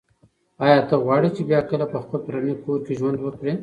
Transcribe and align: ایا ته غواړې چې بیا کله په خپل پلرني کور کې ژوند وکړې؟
ایا 0.63 0.79
ته 0.89 0.95
غواړې 1.03 1.29
چې 1.35 1.41
بیا 1.49 1.59
کله 1.69 1.85
په 1.93 1.97
خپل 2.03 2.19
پلرني 2.25 2.55
کور 2.63 2.79
کې 2.85 2.93
ژوند 2.99 3.17
وکړې؟ 3.21 3.53